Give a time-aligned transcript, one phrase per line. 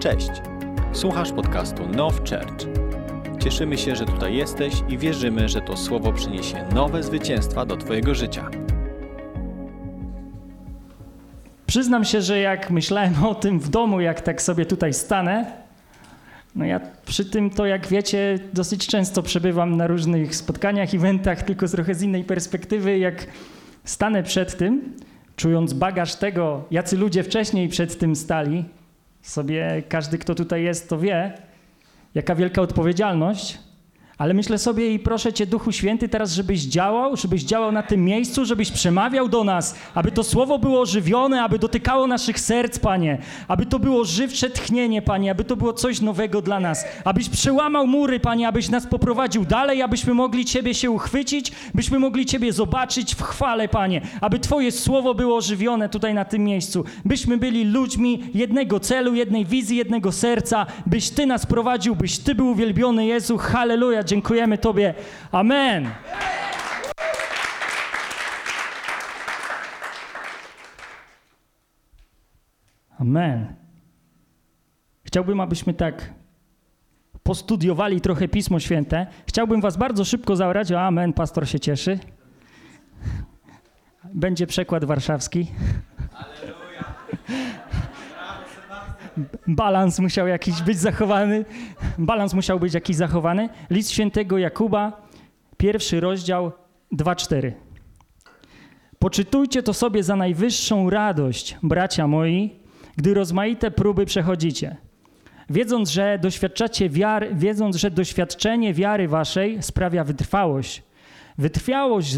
[0.00, 0.30] Cześć!
[0.92, 2.66] Słuchasz podcastu Now Church.
[3.44, 8.14] Cieszymy się, że tutaj jesteś i wierzymy, że to słowo przyniesie nowe zwycięstwa do Twojego
[8.14, 8.50] życia.
[11.66, 15.52] Przyznam się, że jak myślałem o tym w domu, jak tak sobie tutaj stanę,
[16.54, 21.68] no ja przy tym to, jak wiecie, dosyć często przebywam na różnych spotkaniach, eventach, tylko
[21.68, 23.26] z trochę z innej perspektywy, jak
[23.84, 24.96] stanę przed tym,
[25.36, 28.64] czując bagaż tego, jacy ludzie wcześniej przed tym stali,
[29.22, 31.32] sobie każdy, kto tutaj jest, to wie,
[32.14, 33.58] jaka wielka odpowiedzialność.
[34.20, 38.04] Ale myślę sobie i proszę Cię, Duchu Święty, teraz, żebyś działał, żebyś działał na tym
[38.04, 43.18] miejscu, żebyś przemawiał do nas, aby to słowo było ożywione, aby dotykało naszych serc, Panie,
[43.48, 47.86] aby to było żywcze tchnienie, Panie, aby to było coś nowego dla nas, abyś przełamał
[47.86, 53.14] mury, Panie, abyś nas poprowadził dalej, abyśmy mogli Ciebie się uchwycić, byśmy mogli Ciebie zobaczyć
[53.14, 58.22] w chwale, Panie, aby Twoje słowo było ożywione tutaj na tym miejscu, byśmy byli ludźmi
[58.34, 63.38] jednego celu, jednej wizji, jednego serca, byś Ty nas prowadził, byś Ty był uwielbiony, Jezu,
[63.38, 64.94] halleluja, dziękujemy Tobie.
[65.32, 65.90] Amen.
[72.98, 73.54] Amen.
[75.04, 76.10] Chciałbym, abyśmy tak
[77.22, 79.06] postudiowali trochę Pismo Święte.
[79.26, 80.72] Chciałbym was bardzo szybko zaorać.
[80.72, 81.98] O, amen, pastor się cieszy.
[84.14, 85.46] Będzie przekład warszawski.
[89.46, 91.44] Balans musiał jakiś być zachowany.
[91.98, 93.48] Balans musiał być jakiś zachowany.
[93.70, 95.06] List świętego Jakuba,
[95.56, 96.52] pierwszy rozdział
[96.92, 97.52] 2-4.
[98.98, 102.50] Poczytujcie to sobie za najwyższą radość, bracia moi,
[102.96, 104.76] gdy rozmaite próby przechodzicie.
[105.50, 110.82] Wiedząc, że doświadczacie wiary, wiedząc, że doświadczenie wiary waszej sprawia wytrwałość.
[111.38, 112.16] Wytrwałość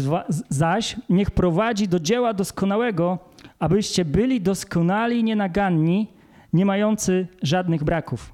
[0.49, 3.19] zaś niech prowadzi do dzieła doskonałego,
[3.59, 6.07] abyście byli doskonali nienaganni,
[6.53, 8.33] nie mający żadnych braków.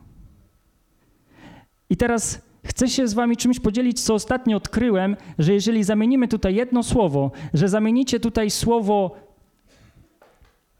[1.90, 6.56] I teraz chcę się z wami czymś podzielić, co ostatnio odkryłem, że jeżeli zamienimy tutaj
[6.56, 9.16] jedno słowo, że zamienicie tutaj słowo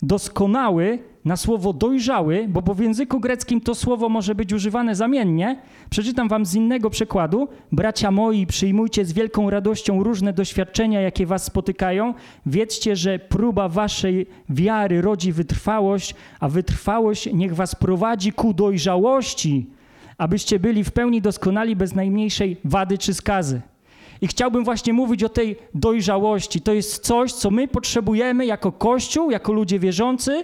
[0.02, 5.62] doskonały na słowo dojrzały, bo, bo w języku greckim to słowo może być używane zamiennie.
[5.90, 7.48] Przeczytam wam z innego przykładu.
[7.72, 12.14] Bracia moi, przyjmujcie z wielką radością różne doświadczenia, jakie was spotykają.
[12.46, 19.66] Wiedzcie, że próba waszej wiary rodzi wytrwałość, a wytrwałość niech was prowadzi ku dojrzałości,
[20.18, 23.62] abyście byli w pełni doskonali bez najmniejszej wady czy skazy.
[24.22, 26.62] I chciałbym właśnie mówić o tej dojrzałości.
[26.62, 30.44] To jest coś, co my potrzebujemy jako Kościół, jako ludzie wierzący.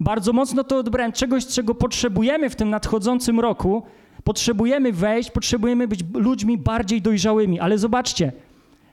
[0.00, 1.12] Bardzo mocno to odbrałem.
[1.12, 3.82] Czegoś, czego potrzebujemy w tym nadchodzącym roku.
[4.24, 7.60] Potrzebujemy wejść, potrzebujemy być ludźmi bardziej dojrzałymi.
[7.60, 8.32] Ale zobaczcie,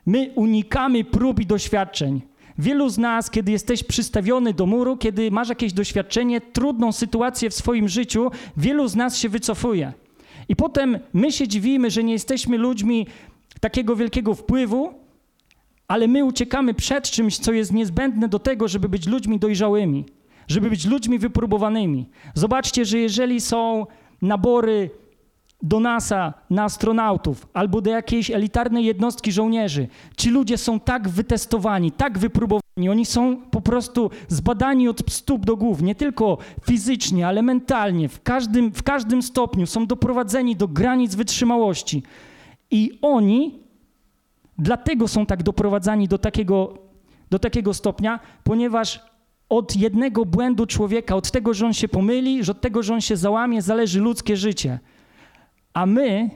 [0.06, 2.22] my unikamy prób i doświadczeń.
[2.58, 7.54] Wielu z nas, kiedy jesteś przystawiony do muru, kiedy masz jakieś doświadczenie, trudną sytuację w
[7.54, 9.94] swoim życiu, wielu z nas się wycofuje.
[10.50, 13.08] I potem my się dziwimy, że nie jesteśmy ludźmi
[13.62, 14.94] takiego wielkiego wpływu,
[15.88, 20.06] ale my uciekamy przed czymś, co jest niezbędne do tego, żeby być ludźmi dojrzałymi,
[20.48, 22.10] żeby być ludźmi wypróbowanymi.
[22.34, 23.86] Zobaczcie, że jeżeli są
[24.22, 24.90] nabory
[25.64, 31.92] do NASA na astronautów albo do jakiejś elitarnej jednostki żołnierzy, ci ludzie są tak wytestowani,
[31.92, 37.42] tak wypróbowani, oni są po prostu zbadani od stóp do głów, nie tylko fizycznie, ale
[37.42, 42.04] mentalnie, w każdym, w każdym stopniu są doprowadzeni do granic wytrzymałości.
[42.72, 43.60] I oni
[44.58, 46.74] dlatego są tak doprowadzani do takiego,
[47.30, 49.02] do takiego stopnia, ponieważ
[49.50, 53.02] od jednego błędu człowieka, od tego, że on się pomyli, że od tego, że on
[53.02, 54.80] się załamie, zależy ludzkie życie.
[55.74, 56.30] A my,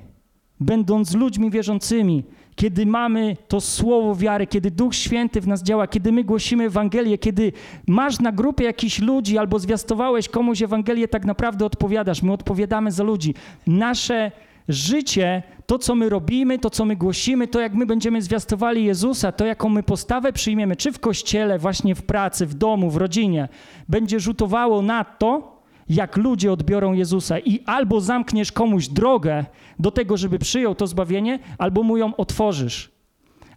[0.59, 2.23] będąc ludźmi wierzącymi,
[2.55, 7.17] kiedy mamy to słowo wiary, kiedy Duch Święty w nas działa, kiedy my głosimy Ewangelię,
[7.17, 7.51] kiedy
[7.87, 12.23] masz na grupie jakichś ludzi albo zwiastowałeś komuś Ewangelię, tak naprawdę odpowiadasz.
[12.23, 13.33] My odpowiadamy za ludzi.
[13.67, 14.31] Nasze
[14.67, 19.31] życie, to co my robimy, to co my głosimy, to jak my będziemy zwiastowali Jezusa,
[19.31, 23.47] to jaką my postawę przyjmiemy, czy w kościele, właśnie w pracy, w domu, w rodzinie,
[23.89, 25.55] będzie rzutowało na to,
[25.89, 27.39] jak ludzie odbiorą Jezusa.
[27.39, 29.45] I albo zamkniesz komuś drogę
[29.79, 32.91] do tego, żeby przyjął to zbawienie, albo mu ją otworzysz.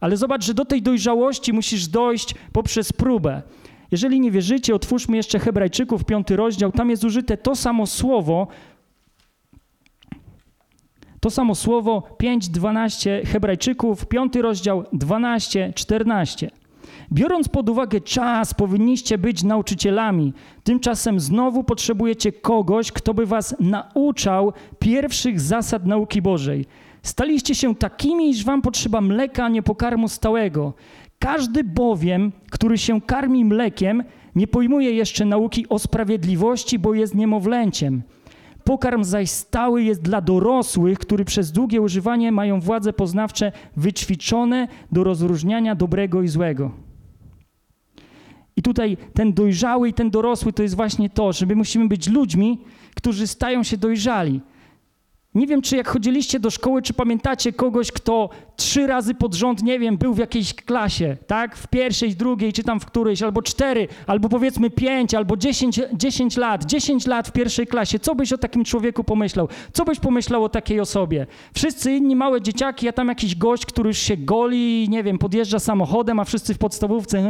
[0.01, 3.43] Ale zobacz, że do tej dojrzałości musisz dojść poprzez próbę.
[3.91, 6.73] Jeżeli nie wierzycie, otwórzmy jeszcze Hebrajczyków, piąty rozdział.
[6.73, 8.47] Tam jest użyte to samo słowo,
[11.21, 16.51] to samo słowo 5:12 Hebrajczyków, 5 rozdział 12, 14.
[17.13, 20.33] Biorąc pod uwagę czas, powinniście być nauczycielami.
[20.65, 26.67] Tymczasem znowu potrzebujecie kogoś, kto by was nauczał pierwszych zasad nauki Bożej.
[27.03, 30.73] Staliście się takimi, iż wam potrzeba mleka, a nie pokarmu stałego.
[31.19, 34.05] Każdy bowiem, który się karmi mlekiem,
[34.35, 38.03] nie pojmuje jeszcze nauki o sprawiedliwości, bo jest niemowlęciem.
[38.69, 45.05] Pokarm zaś stały jest dla dorosłych, którzy przez długie używanie mają władze poznawcze wyćwiczone do
[45.05, 46.71] rozróżniania dobrego i złego.
[48.57, 52.09] I tutaj ten dojrzały i ten dorosły to jest właśnie to, że my musimy być
[52.09, 52.59] ludźmi,
[52.95, 54.41] którzy stają się dojrzali.
[55.35, 59.63] Nie wiem, czy jak chodziliście do szkoły, czy pamiętacie kogoś, kto trzy razy pod rząd,
[59.63, 61.57] nie wiem, był w jakiejś klasie, tak?
[61.57, 66.37] W pierwszej, drugiej, czy tam w którejś, albo cztery, albo powiedzmy pięć, albo dziesięć, dziesięć
[66.37, 67.99] lat, dziesięć lat w pierwszej klasie.
[67.99, 69.49] Co byś o takim człowieku pomyślał?
[69.73, 71.27] Co byś pomyślał o takiej osobie?
[71.55, 75.59] Wszyscy inni małe dzieciaki, a tam jakiś gość, który już się goli, nie wiem, podjeżdża
[75.59, 77.21] samochodem, a wszyscy w podstawówce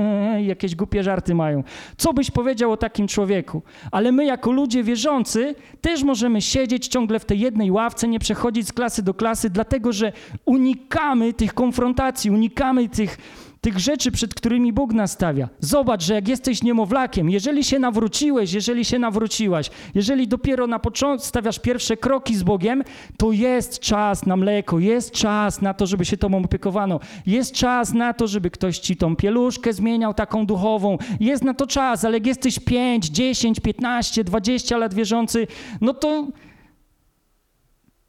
[0.46, 1.62] jakieś głupie żarty mają.
[1.96, 3.62] Co byś powiedział o takim człowieku?
[3.90, 8.68] Ale my jako ludzie wierzący też możemy siedzieć ciągle w tej jednej ławce, nie przechodzić
[8.68, 10.12] z klasy do klasy, dlatego że
[10.44, 13.18] unikamy unikamy tych konfrontacji, unikamy tych,
[13.60, 15.48] tych rzeczy, przed którymi Bóg nastawia.
[15.60, 21.26] Zobacz, że jak jesteś niemowlakiem, jeżeli się nawróciłeś, jeżeli się nawróciłaś, jeżeli dopiero na początku
[21.26, 22.84] stawiasz pierwsze kroki z Bogiem,
[23.16, 27.92] to jest czas na mleko, jest czas na to, żeby się tobą opiekowano, jest czas
[27.92, 32.16] na to, żeby ktoś ci tą pieluszkę zmieniał taką duchową, jest na to czas, ale
[32.16, 35.46] jak jesteś 5, 10, 15, 20 lat wierzący,
[35.80, 36.26] no to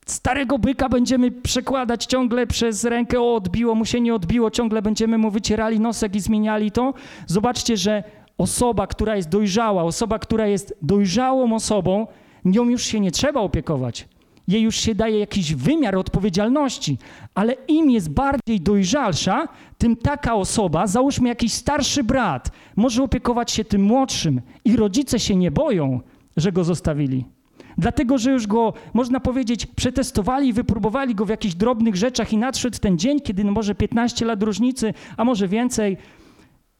[0.09, 5.17] Starego byka będziemy przekładać ciągle przez rękę, o odbiło mu się, nie odbiło, ciągle będziemy
[5.17, 6.93] mu wycierali nosek i zmieniali to.
[7.27, 8.03] Zobaczcie, że
[8.37, 12.07] osoba, która jest dojrzała, osoba, która jest dojrzałą osobą,
[12.45, 14.07] nią już się nie trzeba opiekować.
[14.47, 16.97] Jej już się daje jakiś wymiar odpowiedzialności,
[17.35, 19.47] ale im jest bardziej dojrzalsza,
[19.77, 25.35] tym taka osoba, załóżmy jakiś starszy brat, może opiekować się tym młodszym i rodzice się
[25.35, 25.99] nie boją,
[26.37, 27.38] że go zostawili.
[27.79, 32.77] Dlatego, że już go, można powiedzieć, przetestowali wypróbowali go w jakichś drobnych rzeczach i nadszedł
[32.79, 35.97] ten dzień, kiedy no może 15 lat różnicy, a może więcej,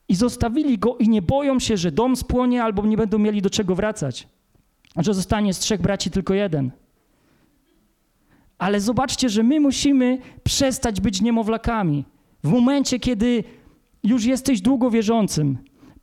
[0.10, 3.50] i zostawili go i nie boją się, że dom spłonie albo nie będą mieli do
[3.50, 4.28] czego wracać,
[4.98, 6.72] że zostanie z trzech braci tylko jeden.
[8.58, 12.06] Ale zobaczcie, że my musimy przestać być niemowlakami.
[12.44, 13.44] W momencie, kiedy
[14.04, 15.58] już jesteś długo wierzącym,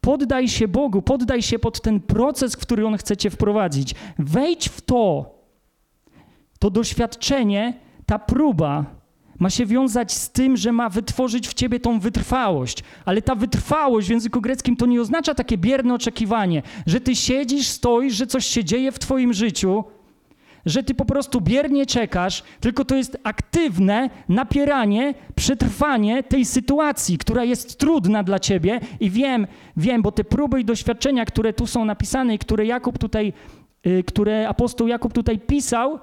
[0.07, 3.95] Poddaj się Bogu, poddaj się pod ten proces, w który On chce cię wprowadzić.
[4.19, 5.31] Wejdź w to.
[6.59, 7.75] To doświadczenie,
[8.07, 8.85] ta próba
[9.39, 12.85] ma się wiązać z tym, że ma wytworzyć w ciebie tą wytrwałość.
[13.05, 17.69] Ale ta wytrwałość w języku greckim to nie oznacza takie bierne oczekiwanie, że ty siedzisz,
[17.69, 19.85] stoisz, że coś się dzieje w twoim życiu
[20.67, 27.45] że ty po prostu biernie czekasz, tylko to jest aktywne napieranie, przetrwanie tej sytuacji, która
[27.45, 29.47] jest trudna dla ciebie i wiem,
[29.77, 33.33] wiem, bo te próby i doświadczenia, które tu są napisane i które Jakub tutaj,
[33.87, 35.99] y, które apostoł Jakub tutaj pisał,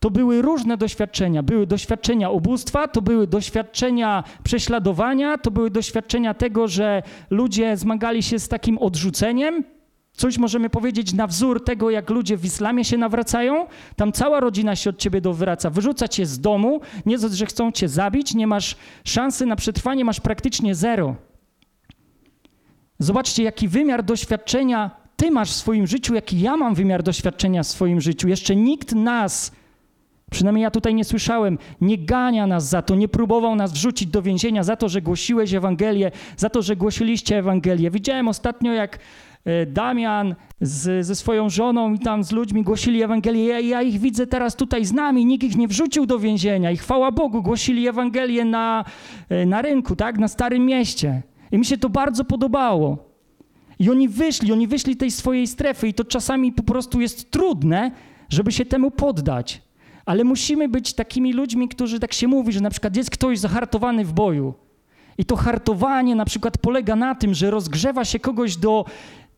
[0.00, 1.42] to były różne doświadczenia.
[1.42, 8.38] Były doświadczenia ubóstwa, to były doświadczenia prześladowania, to były doświadczenia tego, że ludzie zmagali się
[8.38, 9.64] z takim odrzuceniem,
[10.16, 13.66] Coś możemy powiedzieć na wzór tego, jak ludzie w islamie się nawracają.
[13.96, 15.70] Tam cała rodzina się od ciebie dowraca.
[15.70, 20.04] Wyrzuca cię z domu, nie to, że chcą cię zabić, nie masz szansy na przetrwanie,
[20.04, 21.16] masz praktycznie zero.
[22.98, 27.66] Zobaczcie, jaki wymiar doświadczenia ty masz w swoim życiu, jaki ja mam wymiar doświadczenia w
[27.66, 28.28] swoim życiu.
[28.28, 29.52] Jeszcze nikt nas,
[30.30, 34.22] przynajmniej ja tutaj nie słyszałem, nie gania nas za to, nie próbował nas wrzucić do
[34.22, 37.90] więzienia za to, że głosiłeś Ewangelię, za to, że głosiliście Ewangelię.
[37.90, 38.98] Widziałem ostatnio, jak
[39.66, 43.44] Damian z, ze swoją żoną i tam z ludźmi głosili Ewangelię.
[43.44, 46.76] Ja, ja, ich widzę teraz tutaj z nami, nikt ich nie wrzucił do więzienia i
[46.76, 48.84] chwała Bogu, głosili Ewangelię na,
[49.28, 51.22] e, na rynku, tak, na Starym Mieście.
[51.52, 53.14] I mi się to bardzo podobało.
[53.78, 57.90] I oni wyszli, oni wyszli tej swojej strefy i to czasami po prostu jest trudne,
[58.28, 59.62] żeby się temu poddać.
[60.06, 64.04] Ale musimy być takimi ludźmi, którzy tak się mówi, że na przykład jest ktoś zahartowany
[64.04, 64.54] w boju.
[65.18, 68.84] I to hartowanie na przykład polega na tym, że rozgrzewa się kogoś do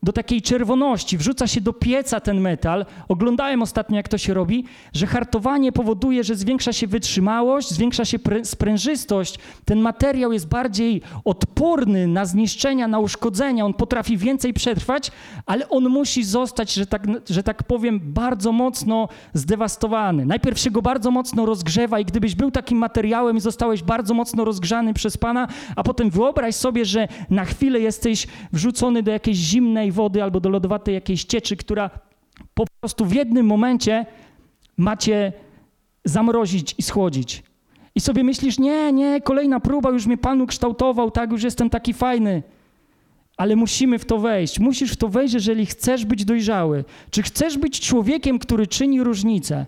[0.07, 2.85] do takiej czerwoności, wrzuca się do pieca ten metal.
[3.07, 8.17] Oglądałem ostatnio, jak to się robi, że hartowanie powoduje, że zwiększa się wytrzymałość, zwiększa się
[8.43, 9.39] sprężystość.
[9.65, 13.65] Ten materiał jest bardziej odporny na zniszczenia, na uszkodzenia.
[13.65, 15.11] On potrafi więcej przetrwać,
[15.45, 20.25] ale on musi zostać, że tak, że tak powiem, bardzo mocno zdewastowany.
[20.25, 24.45] Najpierw się go bardzo mocno rozgrzewa i gdybyś był takim materiałem i zostałeś bardzo mocno
[24.45, 29.91] rozgrzany przez Pana, a potem wyobraź sobie, że na chwilę jesteś wrzucony do jakiejś zimnej
[29.97, 31.89] wody albo do lodowatej jakiejś cieczy, która
[32.53, 34.05] po prostu w jednym momencie
[34.77, 35.33] macie
[36.05, 37.43] zamrozić i schłodzić.
[37.95, 41.93] I sobie myślisz, nie, nie, kolejna próba, już mnie Pan ukształtował, tak, już jestem taki
[41.93, 42.43] fajny.
[43.37, 44.59] Ale musimy w to wejść.
[44.59, 46.83] Musisz w to wejść, jeżeli chcesz być dojrzały.
[47.09, 49.65] Czy chcesz być człowiekiem, który czyni różnicę?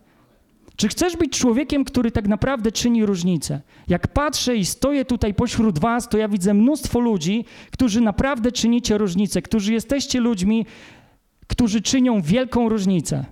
[0.79, 3.61] Czy chcesz być człowiekiem, który tak naprawdę czyni różnicę?
[3.87, 8.97] Jak patrzę i stoję tutaj pośród Was, to ja widzę mnóstwo ludzi, którzy naprawdę czynicie
[8.97, 10.65] różnicę, którzy jesteście ludźmi,
[11.47, 13.25] którzy czynią wielką różnicę.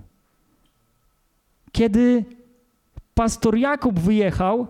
[1.72, 2.24] kiedy
[3.14, 4.66] pastor Jakub wyjechał,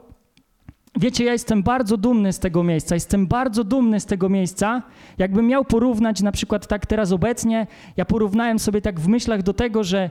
[0.98, 4.82] wiecie, ja jestem bardzo dumny z tego miejsca, jestem bardzo dumny z tego miejsca.
[5.18, 7.66] Jakbym miał porównać na przykład tak teraz obecnie,
[7.96, 10.10] ja porównałem sobie tak w myślach do tego, że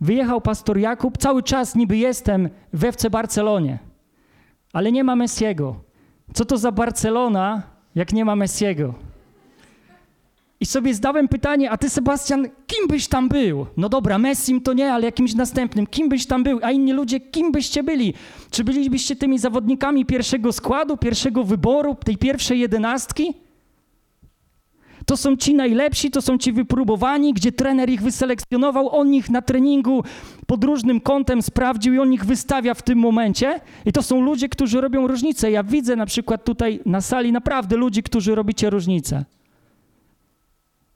[0.00, 3.78] wyjechał pastor Jakub, cały czas niby jestem w FC Barcelonie,
[4.72, 5.76] ale nie ma Messiego.
[6.34, 7.62] Co to za Barcelona,
[7.94, 8.94] jak nie ma Messiego?
[10.60, 13.66] I sobie zdałem pytanie, a ty Sebastian, kim byś tam był?
[13.76, 15.86] No dobra, Messim to nie, ale jakimś następnym.
[15.86, 16.60] Kim byś tam był?
[16.62, 18.14] A inni ludzie, kim byście byli?
[18.50, 23.34] Czy bylibyście tymi zawodnikami pierwszego składu, pierwszego wyboru, tej pierwszej jedenastki?
[25.06, 29.42] To są ci najlepsi, to są ci wypróbowani, gdzie trener ich wyselekcjonował, on ich na
[29.42, 30.04] treningu
[30.46, 33.60] pod różnym kątem sprawdził i on ich wystawia w tym momencie.
[33.84, 35.50] I to są ludzie, którzy robią różnicę.
[35.50, 39.24] Ja widzę na przykład tutaj na sali naprawdę ludzi, którzy robicie różnicę.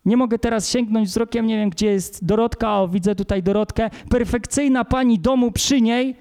[0.04, 3.90] Nie mogę teraz sięgnąć wzrokiem, nie wiem gdzie jest Dorotka, o widzę tutaj Dorotkę.
[4.10, 6.16] Perfekcyjna pani domu przy niej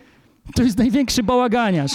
[0.55, 1.91] to jest największy bałaganiarz.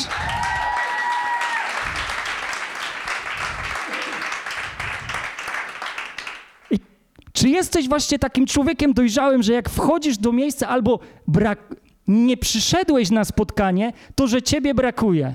[6.70, 6.78] I
[7.32, 10.98] czy jesteś właśnie takim człowiekiem dojrzałym, że jak wchodzisz do miejsca albo
[11.28, 11.74] brak,
[12.08, 15.34] nie przyszedłeś na spotkanie, to że ciebie brakuje?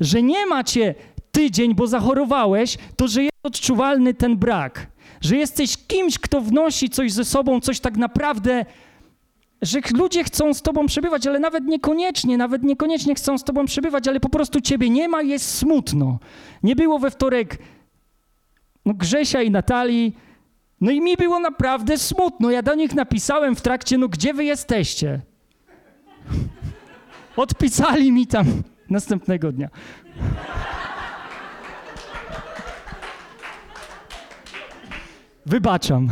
[0.00, 0.94] Że nie macie
[1.32, 7.12] tydzień, bo zachorowałeś, to że jest odczuwalny ten brak że jesteś kimś, kto wnosi coś
[7.12, 8.64] ze sobą, coś tak naprawdę,
[9.62, 14.08] że ludzie chcą z tobą przebywać, ale nawet niekoniecznie, nawet niekoniecznie chcą z tobą przebywać,
[14.08, 16.18] ale po prostu ciebie nie ma jest smutno.
[16.62, 17.58] Nie było we wtorek
[18.86, 20.16] no, Grzesia i Natalii,
[20.80, 22.50] no i mi było naprawdę smutno.
[22.50, 25.20] Ja do nich napisałem w trakcie, no gdzie wy jesteście?
[27.36, 28.46] Odpisali mi tam
[28.90, 29.68] następnego dnia.
[35.46, 36.08] Wybaczam.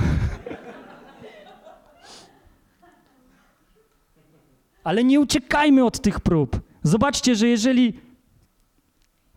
[4.84, 6.60] Ale nie uciekajmy od tych prób.
[6.82, 8.07] Zobaczcie, że jeżeli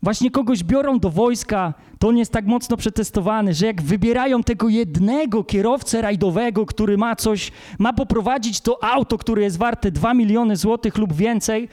[0.03, 4.69] właśnie kogoś biorą do wojska, to on jest tak mocno przetestowany, że jak wybierają tego
[4.69, 10.55] jednego kierowcę rajdowego, który ma coś, ma poprowadzić to auto, które jest warte 2 miliony
[10.55, 11.69] złotych lub więcej,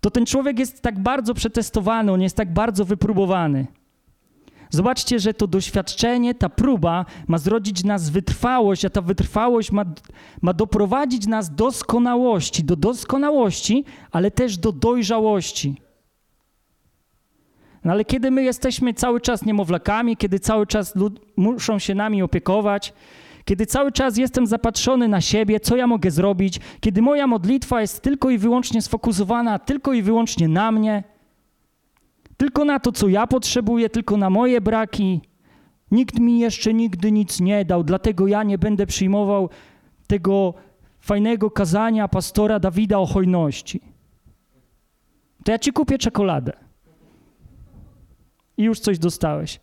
[0.00, 3.66] to ten człowiek jest tak bardzo przetestowany, on jest tak bardzo wypróbowany.
[4.70, 9.84] Zobaczcie, że to doświadczenie, ta próba ma zrodzić nas wytrwałość, a ta wytrwałość ma,
[10.42, 15.85] ma doprowadzić nas do doskonałości, do doskonałości, ale też do dojrzałości.
[17.86, 22.22] No ale kiedy my jesteśmy cały czas niemowlakami, kiedy cały czas lud- muszą się nami
[22.22, 22.92] opiekować,
[23.44, 28.02] kiedy cały czas jestem zapatrzony na siebie, co ja mogę zrobić, kiedy moja modlitwa jest
[28.02, 31.02] tylko i wyłącznie sfokusowana tylko i wyłącznie na mnie–
[32.36, 35.20] tylko na to, co ja potrzebuję, tylko na moje braki.
[35.90, 39.50] Nikt mi jeszcze nigdy nic nie dał, dlatego ja nie będę przyjmował
[40.06, 40.54] tego
[41.00, 43.80] fajnego kazania pastora Dawida o hojności.
[45.44, 46.65] To ja ci kupię czekoladę.
[48.56, 49.60] I już coś dostałeś.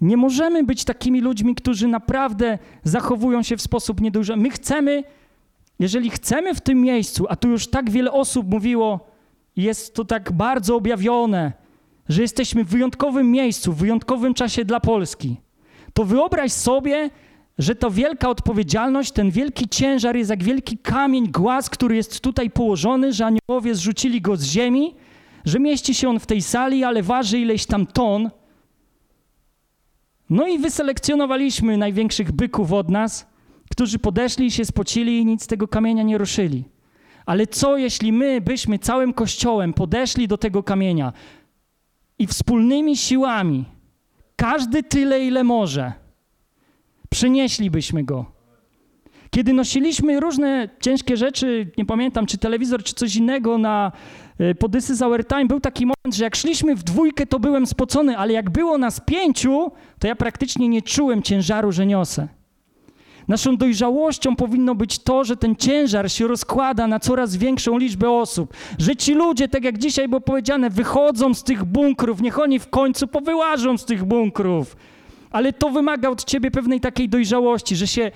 [0.00, 4.36] Nie możemy być takimi ludźmi, którzy naprawdę zachowują się w sposób nieduży.
[4.36, 5.04] My chcemy
[5.80, 9.00] jeżeli chcemy w tym miejscu, a tu już tak wiele osób mówiło,
[9.56, 11.52] jest to tak bardzo objawione,
[12.08, 15.36] że jesteśmy w wyjątkowym miejscu, w wyjątkowym czasie dla Polski,
[15.94, 17.10] to wyobraź sobie,
[17.58, 22.50] że to wielka odpowiedzialność, ten wielki ciężar jest jak wielki kamień, głaz, który jest tutaj
[22.50, 24.94] położony, że aniołowie zrzucili go z ziemi,
[25.44, 28.30] że mieści się on w tej sali, ale waży ileś tam ton.
[30.30, 33.26] No i wyselekcjonowaliśmy największych byków od nas,
[33.70, 36.64] którzy podeszli się spocili i nic z tego kamienia nie ruszyli.
[37.26, 41.12] Ale co jeśli my byśmy całym kościołem podeszli do tego kamienia
[42.18, 43.64] i wspólnymi siłami,
[44.36, 45.92] każdy tyle, ile może,
[47.10, 48.40] przynieślibyśmy go?
[49.30, 53.92] Kiedy nosiliśmy różne ciężkie rzeczy, nie pamiętam, czy telewizor, czy coś innego na
[54.38, 57.66] e, Podysy z Our Time, był taki moment, że jak szliśmy w dwójkę, to byłem
[57.66, 62.28] spocony, ale jak było nas pięciu, to ja praktycznie nie czułem ciężaru, że niosę.
[63.28, 68.54] Naszą dojrzałością powinno być to, że ten ciężar się rozkłada na coraz większą liczbę osób.
[68.78, 72.68] Że ci ludzie, tak jak dzisiaj było powiedziane, wychodzą z tych bunkrów, niech oni w
[72.68, 74.76] końcu powyłażą z tych bunkrów.
[75.30, 78.10] Ale to wymaga od ciebie pewnej takiej dojrzałości, że się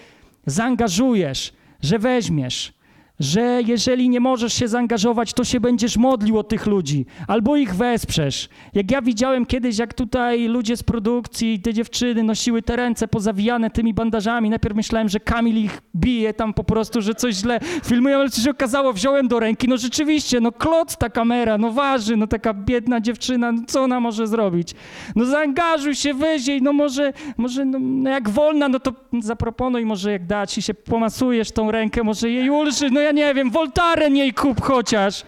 [0.47, 1.53] zaangażujesz,
[1.83, 2.73] że weźmiesz,
[3.21, 7.75] że jeżeli nie możesz się zaangażować, to się będziesz modlił o tych ludzi albo ich
[7.75, 8.49] wesprzesz.
[8.75, 13.71] Jak ja widziałem kiedyś, jak tutaj ludzie z produkcji, te dziewczyny nosiły te ręce pozawijane
[13.71, 18.19] tymi bandażami, najpierw myślałem, że Kamil ich bije tam po prostu, że coś źle filmują,
[18.19, 22.17] ale co się okazało, wziąłem do ręki, no rzeczywiście, no klot ta kamera, no waży,
[22.17, 24.75] no taka biedna dziewczyna, no co ona może zrobić?
[25.17, 29.87] No zaangażuj się, weź jej, no może, może no, no jak wolna, no to zaproponuj
[29.87, 33.51] może jak dać i się pomasujesz tą rękę, może jej ulży, no ja nie wiem,
[33.51, 35.25] Voltaren jej kup chociaż.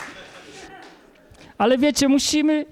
[1.58, 2.66] Ale wiecie, musimy.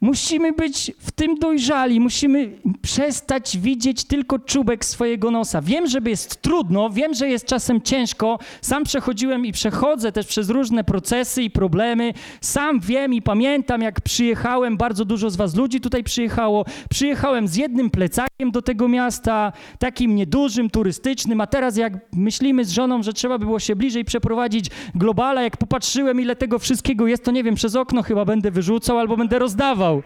[0.00, 5.62] Musimy być w tym dojrzali, musimy przestać widzieć tylko czubek swojego nosa.
[5.62, 8.38] Wiem, że jest trudno, wiem, że jest czasem ciężko.
[8.60, 12.12] Sam przechodziłem i przechodzę też przez różne procesy i problemy.
[12.40, 16.64] Sam wiem i pamiętam, jak przyjechałem, bardzo dużo z Was ludzi tutaj przyjechało.
[16.90, 22.70] Przyjechałem z jednym plecakiem do tego miasta, takim niedużym, turystycznym, a teraz jak myślimy z
[22.70, 27.24] żoną, że trzeba by było się bliżej przeprowadzić globala, jak popatrzyłem, ile tego wszystkiego jest,
[27.24, 30.02] to nie wiem, przez okno chyba będę wyrzucał albo będę rozdawał.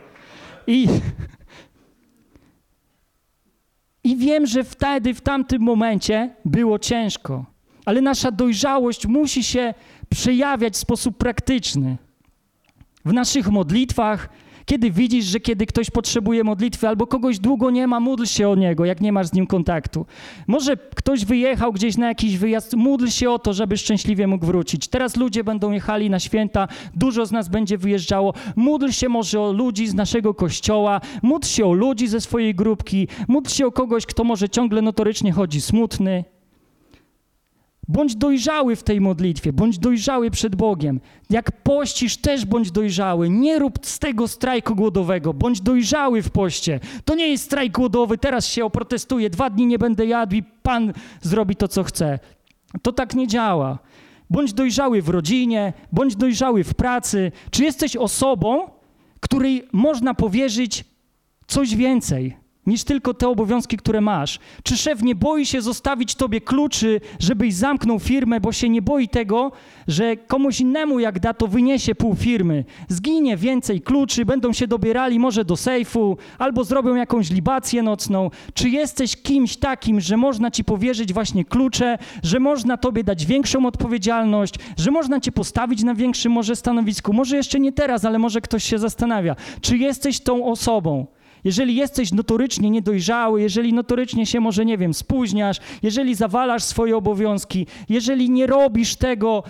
[0.67, 0.89] I,
[4.05, 7.45] I wiem, że wtedy, w tamtym momencie było ciężko,
[7.85, 9.75] ale nasza dojrzałość musi się
[10.11, 11.97] przejawiać w sposób praktyczny.
[13.05, 14.29] W naszych modlitwach,
[14.69, 18.55] kiedy widzisz, że kiedy ktoś potrzebuje modlitwy albo kogoś długo nie ma, módl się o
[18.55, 20.07] niego, jak nie masz z nim kontaktu.
[20.47, 24.89] Może ktoś wyjechał gdzieś na jakiś wyjazd, módl się o to, żeby szczęśliwie mógł wrócić.
[24.89, 28.35] Teraz ludzie będą jechali na święta, dużo z nas będzie wyjeżdżało.
[28.57, 33.09] Módl się może o ludzi z naszego kościoła, módl się o ludzi ze swojej grupki,
[33.29, 36.38] módl się o kogoś, kto może ciągle notorycznie chodzi smutny.
[37.89, 41.01] Bądź dojrzały w tej modlitwie, bądź dojrzały przed Bogiem.
[41.31, 43.31] Jak pościsz, też bądź dojrzały.
[43.31, 46.81] Nie rób z tego strajku głodowego, bądź dojrzały w poście.
[47.05, 50.93] To nie jest strajk głodowy, teraz się oprotestuje, dwa dni nie będę jadł i Pan
[51.21, 52.19] zrobi to, co chce.
[52.83, 53.79] To tak nie działa.
[54.31, 57.33] Bądź dojrzały w rodzinie, bądź dojrzały w pracy.
[57.51, 58.71] Czy jesteś osobą,
[59.21, 60.85] której można powierzyć
[61.47, 62.37] coś więcej?
[62.69, 64.39] Niż tylko te obowiązki, które masz?
[64.63, 69.09] Czy szef nie boi się zostawić tobie kluczy, żebyś zamknął firmę, bo się nie boi
[69.09, 69.53] tego,
[69.89, 75.19] że komuś innemu jak da, to wyniesie pół firmy, zginie więcej kluczy, będą się dobierali
[75.19, 78.31] może do sejfu, albo zrobią jakąś libację nocną?
[78.55, 83.67] Czy jesteś kimś takim, że można ci powierzyć właśnie klucze, że można tobie dać większą
[83.67, 87.13] odpowiedzialność, że można cię postawić na większym może stanowisku?
[87.13, 89.37] Może jeszcze nie teraz, ale może ktoś się zastanawia.
[89.61, 91.07] Czy jesteś tą osobą?
[91.49, 97.67] Jeżeli jesteś notorycznie niedojrzały, jeżeli notorycznie się może, nie wiem, spóźniasz, jeżeli zawalasz swoje obowiązki,
[97.89, 99.43] jeżeli nie robisz tego,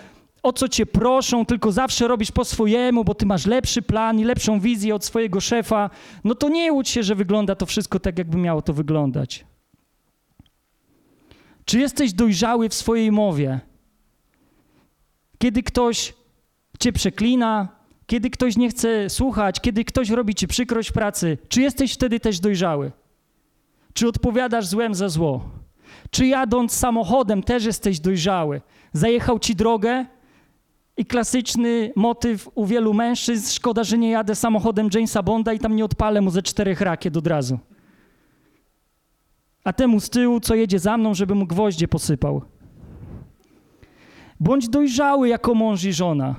[0.43, 4.25] o co cię proszą, tylko zawsze robisz po swojemu, bo ty masz lepszy plan i
[4.25, 5.91] lepszą wizję od swojego szefa,
[6.25, 9.45] no to nie łudź się, że wygląda to wszystko tak, jakby miało to wyglądać.
[11.65, 13.61] Czy jesteś dojrzały w swojej mowie?
[15.39, 16.15] Kiedy ktoś
[16.79, 17.78] cię przeklina,
[18.09, 22.21] kiedy ktoś nie chce słuchać, kiedy ktoś robi ci przykrość w pracy, czy jesteś wtedy
[22.21, 22.93] też dojrzały?
[23.93, 25.45] Czy odpowiadasz złem za zło?
[26.11, 28.61] Czy jadąc samochodem też jesteś dojrzały?
[28.93, 30.07] Zajechał ci drogę
[30.97, 35.77] i klasyczny motyw u wielu mężczyzn, szkoda, że nie jadę samochodem Jamesa Bonda i tam
[35.77, 37.59] nie odpalę mu ze czterech rakiet od razu.
[39.65, 42.43] A temu z tyłu, co jedzie za mną, żeby mu gwoździe posypał.
[44.41, 46.35] Bądź dojrzały jako mąż i żona.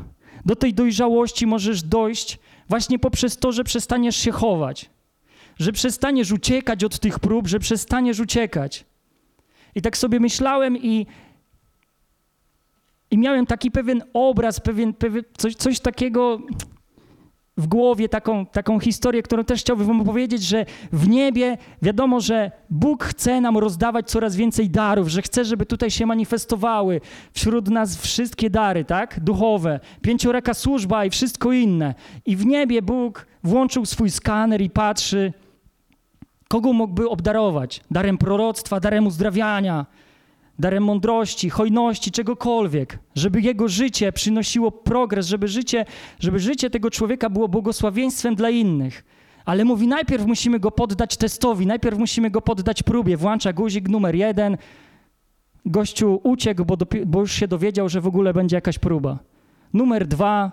[0.46, 4.90] Do tej dojrzałości możesz dojść właśnie poprzez to, że przestaniesz się chować,
[5.60, 8.86] że przestaniesz uciekać od tych prób, że przestaniesz uciekać.
[9.76, 11.06] I tak sobie myślałem i,
[13.12, 16.40] i miałem taki pewien obraz, pewien, pewien coś, coś takiego,
[17.60, 22.52] w głowie taką, taką historię, którą też chciałbym wam opowiedzieć, że w niebie wiadomo, że
[22.70, 27.02] Bóg chce nam rozdawać coraz więcej darów, że chce, żeby tutaj się manifestowały
[27.34, 29.20] wśród nas wszystkie dary, tak?
[29.20, 31.96] Duchowe, pięcioreka służba i wszystko inne.
[32.26, 35.34] I w niebie Bóg włączył swój skaner i patrzy,
[36.48, 37.82] kogo mógłby obdarować?
[37.92, 39.86] Darem proroctwa, darem uzdrawiania,
[40.60, 45.86] darem mądrości, hojności, czegokolwiek, żeby jego życie przynosiło progres, żeby życie,
[46.20, 49.06] żeby życie tego człowieka było błogosławieństwem dla innych.
[49.46, 53.18] Ale mówi, najpierw musimy go poddać testowi, najpierw musimy go poddać próbie.
[53.18, 54.58] Włącza guzik numer jeden.
[55.66, 59.20] Gościu uciekł, bo, bo już się dowiedział, że w ogóle będzie jakaś próba.
[59.74, 60.52] Numer dwa,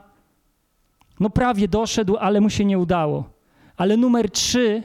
[1.20, 3.30] no prawie doszedł, ale mu się nie udało.
[3.76, 4.82] Ale numer trzy,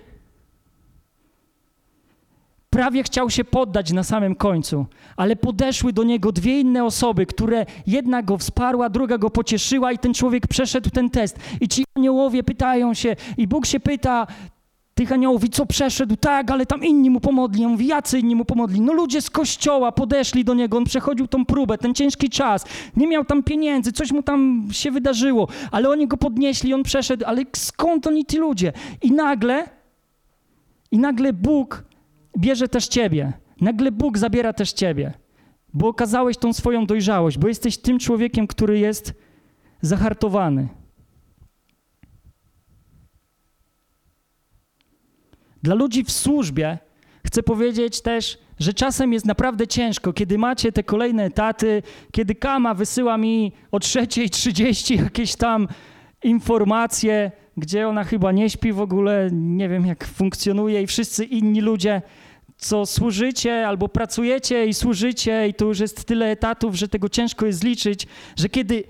[2.71, 4.85] prawie chciał się poddać na samym końcu,
[5.17, 9.97] ale podeszły do niego dwie inne osoby, które jedna go wsparła, druga go pocieszyła i
[9.97, 11.39] ten człowiek przeszedł ten test.
[11.61, 14.27] I ci aniołowie pytają się, i Bóg się pyta,
[14.95, 17.61] tych aniołów i co przeszedł, tak, ale tam inni mu pomodli.
[17.61, 18.81] Ja mówi, jacy inni mu pomodli?
[18.81, 23.07] No ludzie z kościoła podeszli do niego, on przechodził tą próbę, ten ciężki czas, nie
[23.07, 27.43] miał tam pieniędzy, coś mu tam się wydarzyło, ale oni go podnieśli, on przeszedł, ale
[27.55, 28.73] skąd oni ci ludzie?
[29.01, 29.69] I nagle,
[30.91, 31.90] i nagle Bóg
[32.37, 33.33] bierze też ciebie.
[33.61, 35.13] Nagle Bóg zabiera też ciebie,
[35.73, 39.13] bo okazałeś tą swoją dojrzałość, bo jesteś tym człowiekiem, który jest
[39.81, 40.67] zahartowany.
[45.63, 46.77] Dla ludzi w służbie
[47.25, 52.73] chcę powiedzieć też, że czasem jest naprawdę ciężko, kiedy macie te kolejne etaty, kiedy Kama
[52.73, 55.67] wysyła mi o 3.30 jakieś tam
[56.23, 61.61] informacje, gdzie ona chyba nie śpi w ogóle, nie wiem jak funkcjonuje i wszyscy inni
[61.61, 62.01] ludzie,
[62.57, 67.45] co służycie albo pracujecie i służycie i to już jest tyle etatów, że tego ciężko
[67.45, 68.83] jest zliczyć, że kiedy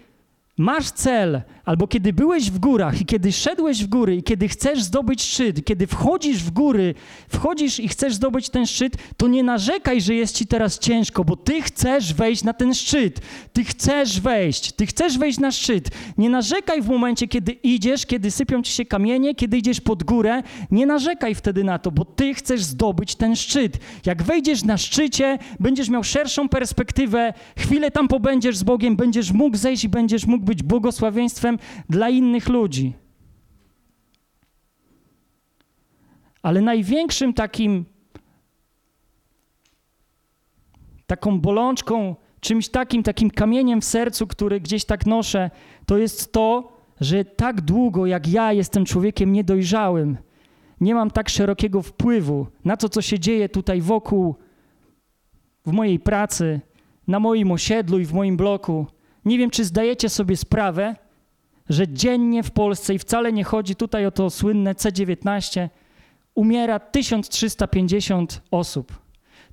[0.57, 4.83] masz cel, albo kiedy byłeś w górach i kiedy szedłeś w góry i kiedy chcesz
[4.83, 6.95] zdobyć szczyt, kiedy wchodzisz w góry,
[7.29, 11.35] wchodzisz i chcesz zdobyć ten szczyt, to nie narzekaj, że jest ci teraz ciężko, bo
[11.35, 13.21] ty chcesz wejść na ten szczyt.
[13.53, 15.89] Ty chcesz wejść, ty chcesz wejść na szczyt.
[16.17, 20.43] Nie narzekaj w momencie, kiedy idziesz, kiedy sypią ci się kamienie, kiedy idziesz pod górę.
[20.71, 23.77] Nie narzekaj wtedy na to, bo ty chcesz zdobyć ten szczyt.
[24.05, 29.57] Jak wejdziesz na szczycie, będziesz miał szerszą perspektywę, chwilę tam pobędziesz z Bogiem, będziesz mógł
[29.57, 31.57] zejść i będziesz mógł być błogosławieństwem
[31.89, 32.93] dla innych ludzi.
[36.41, 37.85] Ale największym takim
[41.07, 45.49] taką bolączką, czymś takim, takim kamieniem w sercu, który gdzieś tak noszę,
[45.85, 50.17] to jest to, że tak długo jak ja jestem człowiekiem niedojrzałym,
[50.81, 54.35] nie mam tak szerokiego wpływu na to, co się dzieje tutaj wokół,
[55.65, 56.61] w mojej pracy,
[57.07, 58.87] na moim osiedlu i w moim bloku.
[59.25, 60.95] Nie wiem, czy zdajecie sobie sprawę,
[61.71, 65.69] że dziennie w Polsce, i wcale nie chodzi tutaj o to słynne C19,
[66.35, 69.01] umiera 1350 osób.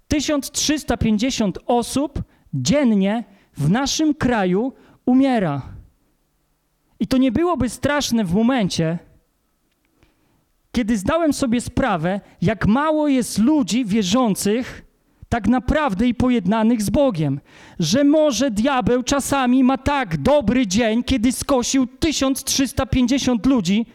[0.08, 2.22] 1350 osób
[2.54, 3.24] dziennie
[3.56, 4.72] w naszym kraju
[5.06, 5.62] umiera.
[7.00, 8.98] I to nie byłoby straszne w momencie,
[10.72, 14.84] kiedy zdałem sobie sprawę, jak mało jest ludzi wierzących,
[15.28, 17.40] tak naprawdę i pojednanych z Bogiem.
[17.78, 23.86] Że może diabeł czasami ma tak dobry dzień, kiedy skosił 1350 ludzi,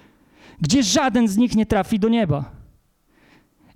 [0.62, 2.52] gdzie żaden z nich nie trafi do nieba.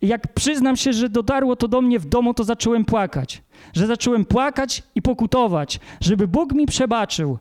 [0.02, 3.41] Jak przyznam się, że dotarło to do mnie w domu, to zacząłem płakać.
[3.74, 7.38] Że zacząłem płakać i pokutować, żeby Bóg mi przebaczył.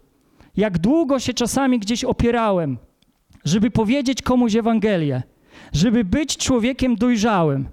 [0.56, 2.78] Jak długo się czasami gdzieś opierałem,
[3.44, 5.22] żeby powiedzieć komuś Ewangelię,
[5.72, 7.68] żeby być człowiekiem dojrzałym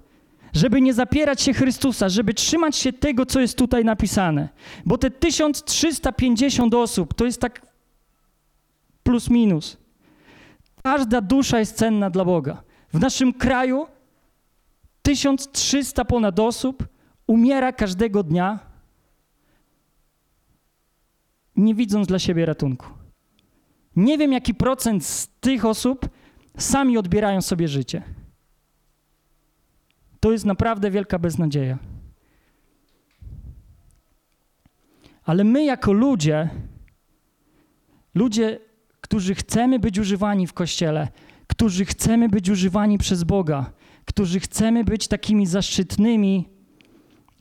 [0.54, 4.48] żeby nie zapierać się Chrystusa, żeby trzymać się tego, co jest tutaj napisane.
[4.86, 7.66] Bo te 1350 osób to jest tak
[9.02, 9.76] plus minus.
[10.82, 12.62] Każda dusza jest cenna dla Boga.
[12.92, 13.86] W naszym kraju
[15.02, 16.88] 1300 ponad osób
[17.26, 18.58] umiera każdego dnia,
[21.56, 22.86] nie widząc dla siebie ratunku.
[23.96, 26.08] Nie wiem, jaki procent z tych osób
[26.58, 28.02] sami odbierają sobie życie.
[30.24, 31.78] To jest naprawdę wielka beznadzieja.
[35.24, 36.50] Ale my, jako ludzie,
[38.14, 38.58] ludzie,
[39.00, 41.08] którzy chcemy być używani w kościele,
[41.46, 43.72] którzy chcemy być używani przez Boga,
[44.04, 46.48] którzy chcemy być takimi zaszczytnymi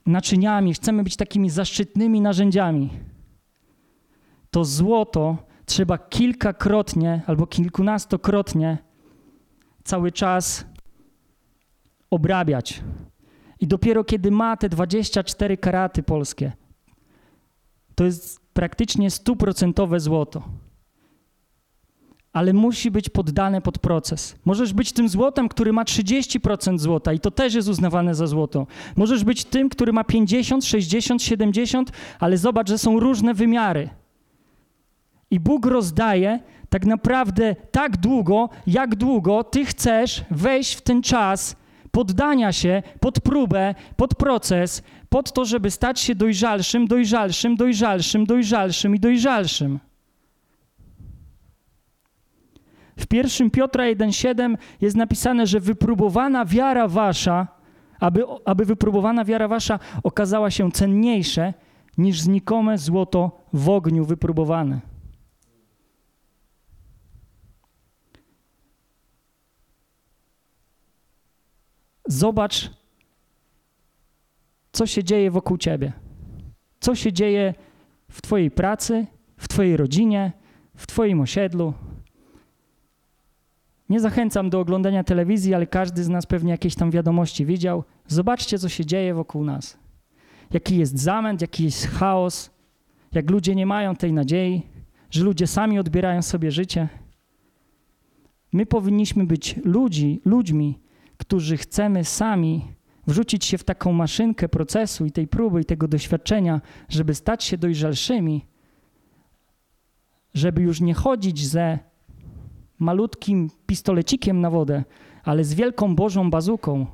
[0.05, 2.89] naczyniami, chcemy być takimi zaszczytnymi narzędziami,
[4.51, 8.77] to złoto trzeba kilkakrotnie albo kilkunastokrotnie
[9.83, 10.72] cały czas
[12.13, 12.81] obrabiać.
[13.59, 16.51] I dopiero kiedy ma te 24 karaty polskie,
[17.95, 20.43] to jest praktycznie stuprocentowe złoto.
[22.33, 24.35] Ale musi być poddane pod proces.
[24.45, 28.67] Możesz być tym złotem, który ma 30% złota i to też jest uznawane za złoto.
[28.95, 33.89] Możesz być tym, który ma 50, 60, 70, ale zobacz, że są różne wymiary.
[35.31, 41.55] I Bóg rozdaje tak naprawdę tak długo, jak długo ty chcesz wejść w ten czas
[41.93, 48.95] poddania się pod próbę, pod proces, pod to, żeby stać się dojrzalszym, dojrzalszym, dojrzalszym, dojrzalszym
[48.95, 49.79] i dojrzalszym.
[52.97, 57.47] W 1 Piotra 1,7 jest napisane, że wypróbowana wiara wasza,
[57.99, 61.53] aby, aby wypróbowana wiara wasza okazała się cenniejsze
[61.97, 64.92] niż znikome złoto w ogniu wypróbowane.
[72.13, 72.71] Zobacz,
[74.71, 75.93] co się dzieje wokół ciebie.
[76.79, 77.53] Co się dzieje
[78.09, 79.05] w Twojej pracy,
[79.37, 80.31] w Twojej rodzinie,
[80.75, 81.73] w Twoim osiedlu.
[83.89, 87.83] Nie zachęcam do oglądania telewizji, ale każdy z nas pewnie jakieś tam wiadomości widział.
[88.07, 89.77] Zobaczcie, co się dzieje wokół nas.
[90.51, 92.51] Jaki jest zamęt, jaki jest chaos,
[93.11, 94.61] jak ludzie nie mają tej nadziei,
[95.09, 96.89] że ludzie sami odbierają sobie życie.
[98.51, 100.82] My powinniśmy być ludzi, ludźmi,
[101.17, 102.67] którzy chcemy sami
[103.07, 107.57] wrzucić się w taką maszynkę procesu i tej próby i tego doświadczenia, żeby stać się
[107.57, 108.45] dojrzalszymi,
[110.33, 111.79] żeby już nie chodzić ze
[112.79, 114.83] malutkim pistolecikiem na wodę,
[115.23, 116.85] ale z wielką Bożą bazuką,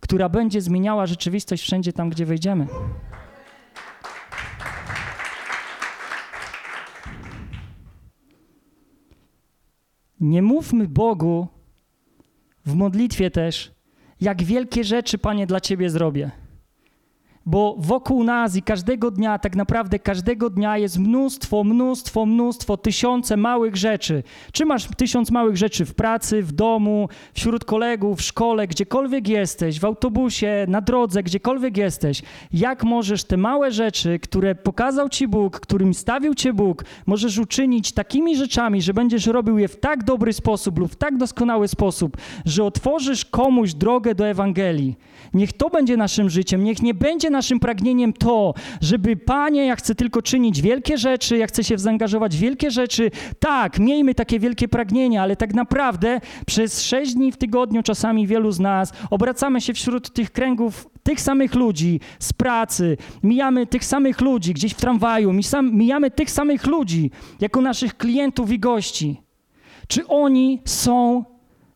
[0.00, 2.66] która będzie zmieniała rzeczywistość wszędzie tam, gdzie wejdziemy.
[10.20, 11.48] Nie mówmy Bogu
[12.68, 13.72] w modlitwie też,
[14.20, 16.30] jak wielkie rzeczy, Panie, dla Ciebie zrobię
[17.48, 23.36] bo wokół nas i każdego dnia, tak naprawdę każdego dnia jest mnóstwo, mnóstwo, mnóstwo, tysiące
[23.36, 24.22] małych rzeczy.
[24.52, 29.80] Czy masz tysiąc małych rzeczy w pracy, w domu, wśród kolegów, w szkole, gdziekolwiek jesteś,
[29.80, 32.22] w autobusie, na drodze, gdziekolwiek jesteś.
[32.52, 37.92] Jak możesz te małe rzeczy, które pokazał Ci Bóg, którym stawił Cię Bóg, możesz uczynić
[37.92, 42.16] takimi rzeczami, że będziesz robił je w tak dobry sposób lub w tak doskonały sposób,
[42.44, 45.07] że otworzysz komuś drogę do Ewangelii.
[45.34, 49.94] Niech to będzie naszym życiem, niech nie będzie naszym pragnieniem to, żeby Panie, ja chcę
[49.94, 53.10] tylko czynić wielkie rzeczy, ja chcę się zaangażować w wielkie rzeczy.
[53.38, 58.52] Tak, miejmy takie wielkie pragnienia, ale tak naprawdę przez sześć dni w tygodniu, czasami wielu
[58.52, 64.20] z nas, obracamy się wśród tych kręgów tych samych ludzi z pracy, mijamy tych samych
[64.20, 67.10] ludzi gdzieś w tramwaju, mijamy tych samych ludzi
[67.40, 69.20] jako naszych klientów i gości.
[69.88, 71.24] Czy oni są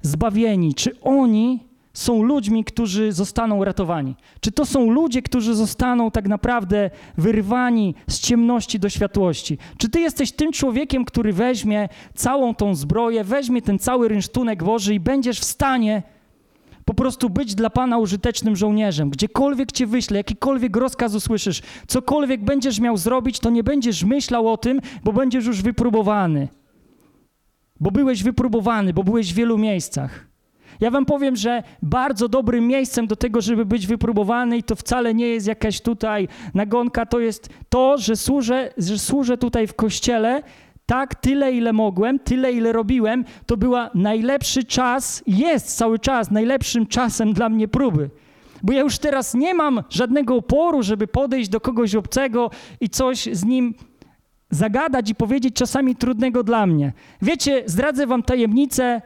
[0.03, 0.75] zbawieni?
[0.75, 1.61] Czy oni
[1.94, 4.16] są ludźmi, którzy zostaną ratowani?
[4.40, 9.59] Czy to są ludzie, którzy zostaną tak naprawdę wyrwani z ciemności do światłości?
[9.78, 14.94] Czy ty jesteś tym człowiekiem, który weźmie całą tą zbroję, weźmie ten cały rynsztunek Boży
[14.94, 16.02] i będziesz w stanie
[16.85, 19.11] po prostu być dla Pana użytecznym żołnierzem.
[19.11, 24.57] Gdziekolwiek Cię wyśle, jakikolwiek rozkaz usłyszysz, cokolwiek będziesz miał zrobić, to nie będziesz myślał o
[24.57, 26.48] tym, bo będziesz już wypróbowany.
[27.81, 30.32] Bo byłeś wypróbowany, bo byłeś w wielu miejscach.
[30.83, 35.14] Ja wam powiem, że bardzo dobrym miejscem do tego, żeby być wypróbowany i to wcale
[35.14, 40.42] nie jest jakaś tutaj nagonka, to jest to, że służę, że służę tutaj w kościele
[40.87, 46.87] tak, tyle ile mogłem, tyle ile robiłem, to była najlepszy czas, jest cały czas najlepszym
[46.87, 48.11] czasem dla mnie próby.
[48.62, 53.29] Bo ja już teraz nie mam żadnego oporu, żeby podejść do kogoś obcego i coś
[53.33, 53.75] z nim
[54.51, 56.92] zagadać i powiedzieć czasami trudnego dla mnie.
[57.23, 59.03] Wiecie, zdradzę wam tajemnicę,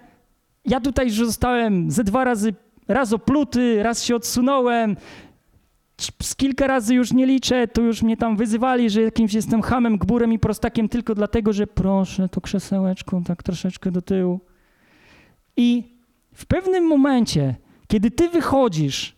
[0.67, 2.55] ja tutaj już zostałem ze dwa razy,
[2.89, 4.97] raz opluty, raz się odsunąłem,
[6.23, 9.99] z kilka razy już nie liczę, to już mnie tam wyzywali, że jakimś jestem hamem,
[9.99, 14.41] gburem i prostakiem tylko dlatego, że proszę to krzesełeczko tak troszeczkę do tyłu.
[15.57, 15.85] I
[16.35, 17.55] w pewnym momencie,
[17.89, 19.17] kiedy ty wychodzisz,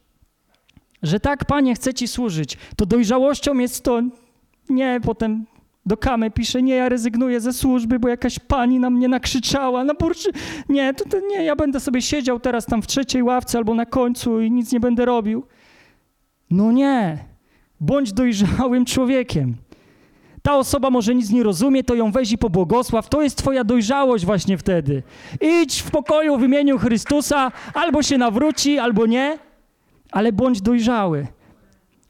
[1.02, 4.02] że tak, Panie, chcę Ci służyć, to dojrzałością jest to,
[4.68, 5.46] nie, potem
[5.88, 9.94] do Kamy pisze, nie, ja rezygnuję ze służby, bo jakaś pani na mnie nakrzyczała, na
[9.94, 10.30] burczy,
[10.68, 13.86] nie, to, to nie, ja będę sobie siedział teraz tam w trzeciej ławce albo na
[13.86, 15.44] końcu i nic nie będę robił.
[16.50, 17.18] No nie,
[17.80, 19.54] bądź dojrzałym człowiekiem.
[20.42, 23.08] Ta osoba może nic nie rozumie, to ją weź i pobłogosław.
[23.08, 25.02] To jest twoja dojrzałość właśnie wtedy.
[25.40, 29.38] Idź w pokoju w imieniu Chrystusa, albo się nawróci, albo nie,
[30.12, 31.26] ale bądź dojrzały.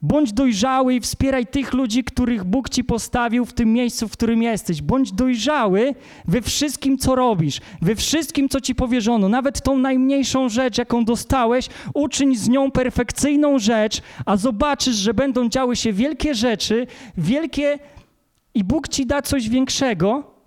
[0.02, 4.42] Bądź dojrzały i wspieraj tych ludzi, których Bóg ci postawił w tym miejscu, w którym
[4.42, 4.82] jesteś.
[4.82, 9.28] Bądź dojrzały we wszystkim, co robisz, we wszystkim, co ci powierzono.
[9.28, 15.48] Nawet tą najmniejszą rzecz, jaką dostałeś, uczyń z nią perfekcyjną rzecz, a zobaczysz, że będą
[15.48, 17.78] działy się wielkie rzeczy, wielkie
[18.54, 20.38] i Bóg ci da coś większego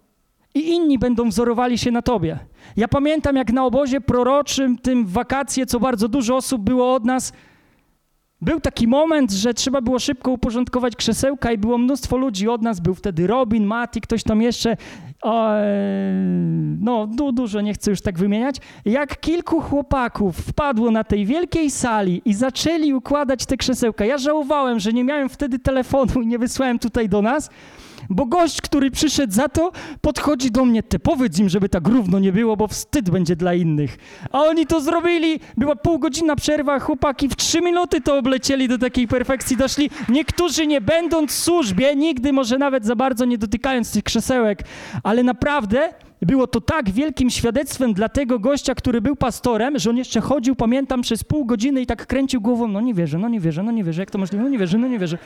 [0.55, 2.39] i inni będą wzorowali się na tobie.
[2.77, 7.33] Ja pamiętam, jak na obozie proroczym, tym wakacje, co bardzo dużo osób było od nas,
[8.41, 12.79] był taki moment, że trzeba było szybko uporządkować krzesełka i było mnóstwo ludzi od nas.
[12.79, 14.77] Był wtedy Robin, Mati, ktoś tam jeszcze.
[15.21, 15.49] O,
[16.79, 18.55] no, du, dużo nie chcę już tak wymieniać.
[18.85, 24.05] Jak kilku chłopaków wpadło na tej wielkiej sali i zaczęli układać te krzesełka.
[24.05, 27.49] Ja żałowałem, że nie miałem wtedy telefonu i nie wysłałem tutaj do nas,
[28.11, 29.71] bo gość, który przyszedł za to,
[30.01, 33.53] podchodzi do mnie, ty powiedz im, żeby tak równo nie było, bo wstyd będzie dla
[33.53, 33.97] innych.
[34.31, 39.07] A oni to zrobili, była półgodzinna przerwa, chłopaki w trzy minuty to oblecieli, do takiej
[39.07, 39.57] perfekcji.
[39.57, 39.89] Doszli.
[40.09, 44.63] Niektórzy nie będąc w służbie, nigdy może nawet za bardzo nie dotykając tych krzesełek,
[45.03, 45.89] ale naprawdę
[46.21, 50.55] było to tak wielkim świadectwem dla tego gościa, który był pastorem, że on jeszcze chodził,
[50.55, 53.71] pamiętam, przez pół godziny i tak kręcił głową, no nie wierzę, no nie wierzę, no
[53.71, 55.17] nie wierzę, jak to możliwe, no nie wierzę, no nie wierzę.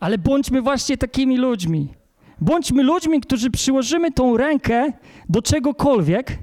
[0.00, 1.94] Ale bądźmy właśnie takimi ludźmi.
[2.40, 4.92] Bądźmy ludźmi, którzy przyłożymy tą rękę
[5.28, 6.38] do czegokolwiek,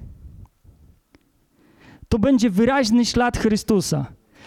[2.10, 4.06] to będzie wyraźny ślad Chrystusa.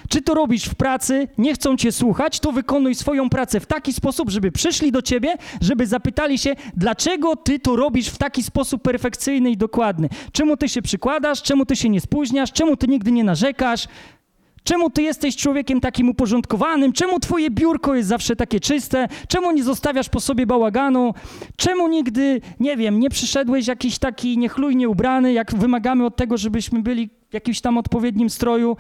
[0.09, 3.93] Czy to robisz w pracy, nie chcą cię słuchać, to wykonuj swoją pracę w taki
[3.93, 8.83] sposób, żeby przyszli do ciebie, żeby zapytali się, dlaczego ty to robisz w taki sposób
[8.83, 10.09] perfekcyjny i dokładny.
[10.33, 13.89] Czemu ty się przykładasz, czemu ty się nie spóźniasz, czemu ty nigdy nie narzekasz,
[14.71, 16.93] Czemu ty jesteś człowiekiem takim uporządkowanym?
[16.93, 19.09] Czemu twoje biurko jest zawsze takie czyste?
[19.29, 21.15] Czemu nie zostawiasz po sobie bałaganu?
[21.57, 26.83] Czemu nigdy, nie wiem, nie przyszedłeś jakiś taki niechlujnie ubrany, jak wymagamy od tego, żebyśmy
[26.83, 28.77] byli w jakimś tam odpowiednim stroju?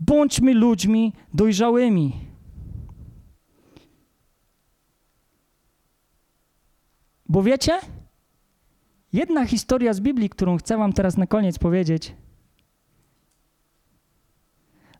[0.00, 2.12] Bądźmy ludźmi dojrzałymi.
[7.28, 7.72] Bo wiecie?
[9.12, 12.12] Jedna historia z Biblii, którą chcę wam teraz na koniec powiedzieć–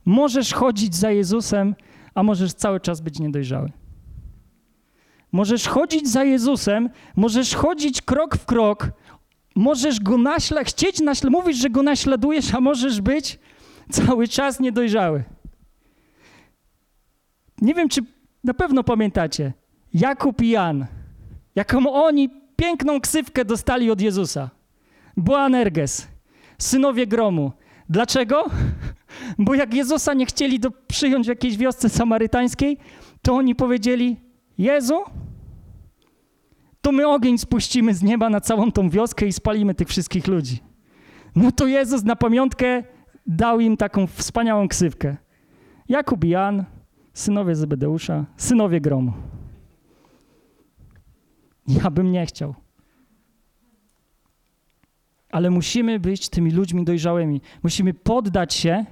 [0.04, 1.74] Możesz chodzić za Jezusem,
[2.14, 3.72] a możesz cały czas być niedojrzały.
[5.32, 8.90] Możesz chodzić za Jezusem, możesz chodzić krok w krok,
[9.54, 13.38] możesz go naśladować, chcieć naśladować, mówisz, że go naśladujesz, a możesz być
[13.90, 15.24] cały czas niedojrzały.
[17.60, 18.00] Nie wiem, czy
[18.44, 19.52] na pewno pamiętacie,
[19.94, 20.86] Jakub i Jan,
[21.54, 24.50] jaką oni piękną ksywkę dostali od Jezusa.
[25.16, 26.08] Boanerges,
[26.58, 27.52] synowie gromu.
[27.88, 28.44] Dlaczego?
[29.38, 32.78] Bo jak Jezusa nie chcieli do, przyjąć w jakiejś wiosce samarytańskiej,
[33.22, 34.16] to oni powiedzieli:
[34.58, 35.02] Jezu,
[36.80, 40.60] to my ogień spuścimy z nieba na całą tą wioskę i spalimy tych wszystkich ludzi.
[41.36, 42.82] No to Jezus na pamiątkę
[43.26, 45.16] dał im taką wspaniałą ksywkę.
[45.88, 46.64] Jakub i Jan,
[47.14, 49.12] synowie Zebedeusza, synowie gromu.
[51.68, 52.54] Ja bym nie chciał
[55.32, 57.40] ale musimy być tymi ludźmi dojrzałymi.
[57.62, 58.84] Musimy poddać się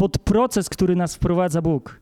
[0.00, 2.00] pod proces, który nas wprowadza Bóg.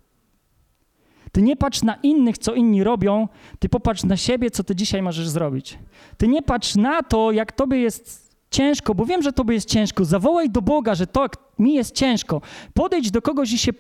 [1.33, 5.03] Ty nie patrz na innych, co inni robią, ty popatrz na siebie, co ty dzisiaj
[5.03, 5.79] możesz zrobić.
[6.17, 10.05] Ty nie patrz na to, jak tobie jest ciężko, bo wiem, że tobie jest ciężko.
[10.05, 11.27] Zawołaj do Boga, że to
[11.59, 12.41] mi jest ciężko.
[12.75, 13.73] Podejdź do kogoś i się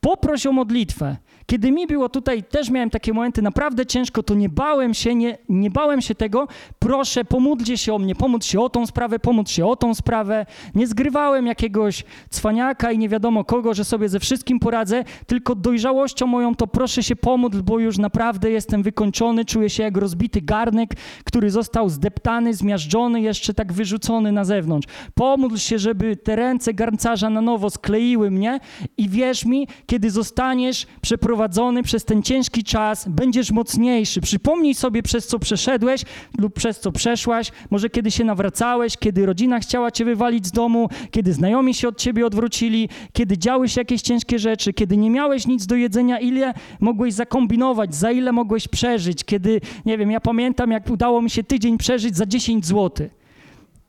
[0.00, 1.16] poproś o modlitwę.
[1.46, 5.38] Kiedy mi było tutaj, też miałem takie momenty naprawdę ciężko, to nie bałem się, nie,
[5.48, 6.48] nie bałem się tego.
[6.78, 10.46] Proszę, pomódlcie się o mnie, pomóc się o tą sprawę, pomóc się o tą sprawę.
[10.74, 16.26] Nie zgrywałem jakiegoś cwaniaka i nie wiadomo kogo, że sobie ze wszystkim poradzę, tylko dojrzałością
[16.26, 20.90] moją to proszę się pomódl, bo już naprawdę jestem wykończony, czuję się jak rozbity garnek,
[21.24, 24.88] który został zdeptany, zmiażdżony, jeszcze tak wyrzucony na zewnątrz.
[25.14, 28.60] Pomódl się, żeby te ręce garncarza na nowo skleiły mnie
[28.96, 34.20] i wierz mi, kiedy zostaniesz przeprowadzony przez ten ciężki czas, będziesz mocniejszy.
[34.20, 36.02] Przypomnij sobie, przez co przeszedłeś
[36.38, 40.88] lub przez co przeszłaś, może kiedy się nawracałeś, kiedy rodzina chciała cię wywalić z domu,
[41.10, 45.46] kiedy znajomi się od ciebie odwrócili, kiedy działy się jakieś ciężkie rzeczy, kiedy nie miałeś
[45.46, 50.70] nic do jedzenia, ile mogłeś zakombinować, za ile mogłeś przeżyć, kiedy, nie wiem, ja pamiętam,
[50.70, 53.08] jak udało mi się tydzień przeżyć za 10 zł.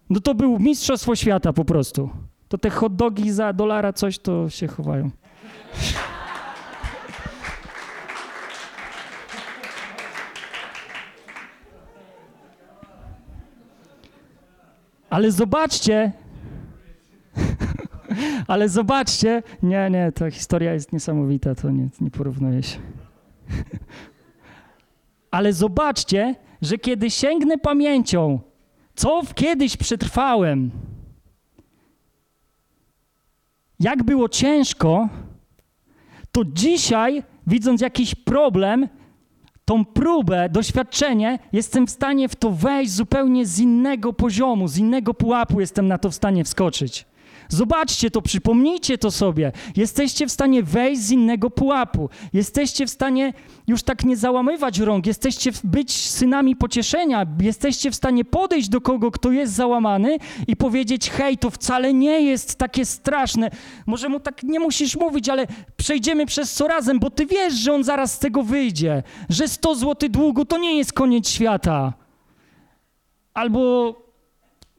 [0.10, 2.10] No to był mistrzostwo świata po prostu.
[2.48, 5.10] To te hot dogi za dolara coś to się chowają.
[15.18, 16.12] Ale zobaczcie,
[18.48, 22.80] ale zobaczcie, nie, nie, ta historia jest niesamowita, to nie, nie porównuje się.
[25.32, 28.40] Ale zobaczcie, że kiedy sięgnę pamięcią,
[28.96, 30.72] co kiedyś przetrwałem,
[33.80, 35.10] jak było ciężko,
[36.38, 38.88] to dzisiaj, widząc jakiś problem,
[39.66, 45.14] tą próbę, doświadczenie, jestem w stanie w to wejść zupełnie z innego poziomu, z innego
[45.14, 47.06] pułapu jestem na to w stanie wskoczyć.
[47.50, 49.52] Zobaczcie to, przypomnijcie to sobie.
[49.76, 52.10] Jesteście w stanie wejść z innego pułapu.
[52.34, 53.34] Jesteście w stanie
[53.68, 55.06] już tak nie załamywać rąk.
[55.06, 57.26] Jesteście być synami pocieszenia.
[57.42, 62.22] Jesteście w stanie podejść do kogo, kto jest załamany i powiedzieć: Hej, to wcale nie
[62.22, 63.52] jest takie straszne.
[63.86, 67.74] Może mu tak nie musisz mówić, ale przejdziemy przez co razem, bo ty wiesz, że
[67.74, 69.04] on zaraz z tego wyjdzie.
[69.30, 71.94] Że 100 zł długu to nie jest koniec świata.
[73.34, 73.96] Albo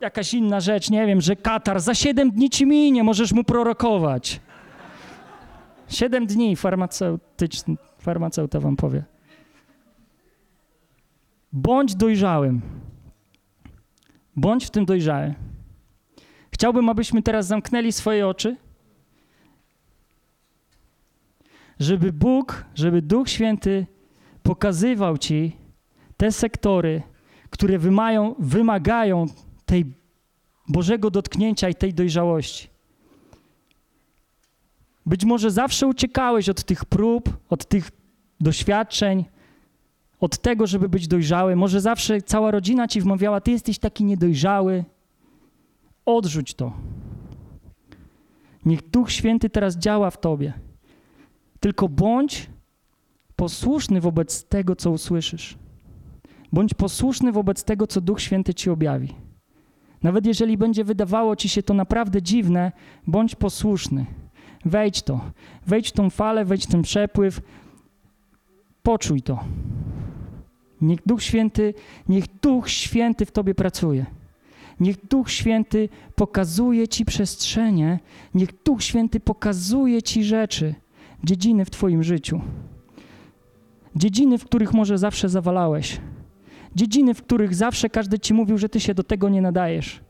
[0.01, 4.41] jakaś inna rzecz, nie wiem, że Katar za 7 dni ci minie, możesz mu prorokować.
[5.89, 9.05] 7 dni farmaceutyczny, farmaceuta wam powie.
[11.53, 12.61] Bądź dojrzałym.
[14.37, 15.35] Bądź w tym dojrzały.
[16.51, 18.57] Chciałbym, abyśmy teraz zamknęli swoje oczy,
[21.81, 23.87] żeby Bóg, żeby Duch Święty
[24.43, 25.57] pokazywał ci
[26.17, 27.03] te sektory,
[27.51, 29.27] które wymagają, wymagają
[29.69, 29.85] tej
[30.69, 32.69] Bożego dotknięcia i tej dojrzałości.
[35.07, 37.91] Być może zawsze uciekałeś od tych prób, od tych
[38.41, 39.25] doświadczeń,
[40.21, 41.57] od tego, żeby być dojrzały.
[41.57, 44.85] Może zawsze cała rodzina ci wmawiała, ty jesteś taki niedojrzały.
[46.05, 46.73] Odrzuć to.
[48.65, 50.53] Niech Duch Święty teraz działa w tobie.
[51.61, 52.51] Tylko bądź
[53.37, 55.59] posłuszny wobec tego, co usłyszysz.
[56.53, 59.28] Bądź posłuszny wobec tego, co Duch Święty ci objawi.
[60.03, 62.73] Nawet jeżeli będzie wydawało ci się to naprawdę dziwne,
[63.07, 64.07] bądź posłuszny.
[64.65, 65.21] Wejdź to.
[65.67, 67.41] Wejdź w tą falę, wejdź w ten przepływ.
[68.83, 69.45] Poczuj to.
[70.81, 71.75] Niech Duch Święty,
[72.09, 74.07] niech Duch Święty w tobie pracuje.
[74.81, 78.01] Niech Duch Święty pokazuje ci przestrzenie,
[78.35, 80.75] niech Duch Święty pokazuje ci rzeczy,
[81.25, 82.41] dziedziny w twoim życiu.
[83.97, 86.01] Dziedziny, w których może zawsze zawalałeś.
[86.75, 90.01] Dziedziny, w których zawsze każdy ci mówił, że ty się do tego nie nadajesz.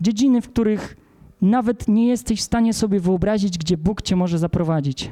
[0.00, 0.96] Dziedziny, w których
[1.42, 5.10] nawet nie jesteś w stanie sobie wyobrazić, gdzie Bóg cię może zaprowadzić.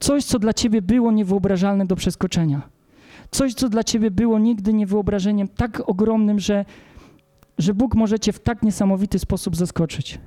[0.00, 2.62] Coś, co dla ciebie było niewyobrażalne do przeskoczenia.
[3.30, 6.64] Coś, co dla ciebie było nigdy niewyobrażeniem tak ogromnym, że,
[7.58, 10.18] że Bóg może cię w tak niesamowity sposób zaskoczyć.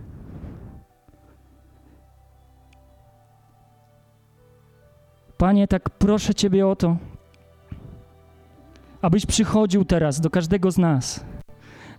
[5.37, 6.97] Panie, tak proszę Ciebie o to,
[9.05, 11.25] abyś przychodził teraz do każdego z nas,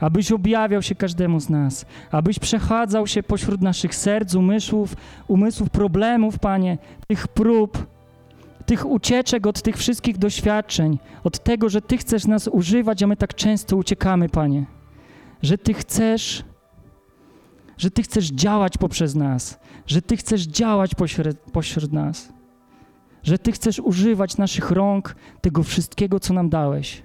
[0.00, 4.96] abyś objawiał się każdemu z nas, abyś przechadzał się pośród naszych serc, umysłów,
[5.28, 7.86] umysłów, problemów, Panie, tych prób,
[8.66, 13.16] tych ucieczek od tych wszystkich doświadczeń, od tego, że Ty chcesz nas używać, a my
[13.16, 14.66] tak często uciekamy, Panie,
[15.42, 16.44] że Ty chcesz,
[17.78, 22.35] że Ty chcesz działać poprzez nas, że Ty chcesz działać pośród, pośród nas
[23.26, 27.02] że Ty chcesz używać naszych rąk, tego wszystkiego, co nam dałeś.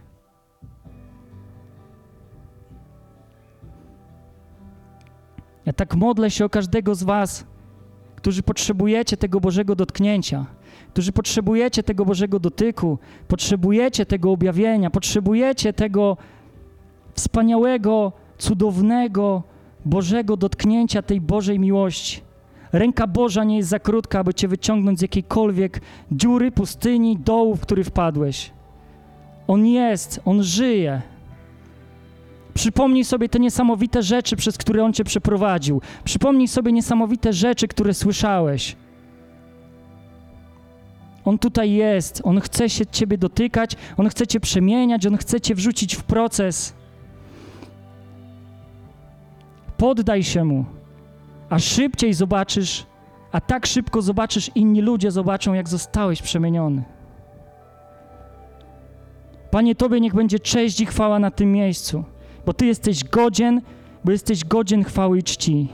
[5.66, 7.46] Ja tak modlę się o każdego z Was,
[8.16, 10.46] którzy potrzebujecie tego Bożego dotknięcia,
[10.94, 16.18] którzy potrzebujecie tego Bożego dotyku, potrzebujecie tego objawienia, potrzebujecie tego
[17.14, 19.44] wspaniałego, cudownego
[19.86, 22.31] Bożego dotknięcia tej Bożej miłości.
[22.74, 27.62] Ręka Boża nie jest za krótka, aby cię wyciągnąć z jakiejkolwiek dziury, pustyni, dołu, w
[27.62, 28.52] który wpadłeś.
[29.48, 31.02] On jest, on żyje.
[32.54, 35.82] Przypomnij sobie te niesamowite rzeczy, przez które on cię przeprowadził.
[36.04, 38.76] Przypomnij sobie niesamowite rzeczy, które słyszałeś.
[41.26, 45.56] On tutaj jest, on chce się ciebie dotykać, on chce cię przemieniać, on chce cię
[45.56, 46.74] wrzucić w proces.
[49.78, 50.66] Poddaj się mu
[51.52, 52.86] a szybciej zobaczysz,
[53.32, 56.84] a tak szybko zobaczysz, inni ludzie zobaczą, jak zostałeś przemieniony.
[59.52, 62.04] Panie, Tobie niech będzie cześć i chwała na tym miejscu,
[62.46, 63.62] bo Ty jesteś godzien,
[64.06, 65.68] bo jesteś godzien chwały i czci.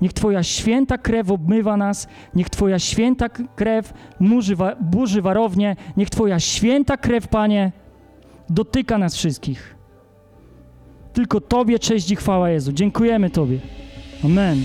[0.00, 6.40] Niech Twoja święta krew obmywa nas, niech Twoja święta krew burzy, burzy warownie, niech Twoja
[6.40, 7.72] święta krew, Panie,
[8.48, 9.76] dotyka nas wszystkich.
[11.12, 12.72] Tylko Tobie cześć i chwała, Jezu.
[12.72, 13.58] Dziękujemy Tobie.
[14.24, 14.64] Amen.